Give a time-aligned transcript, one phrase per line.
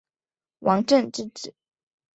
[0.61, 1.53] 王震之子。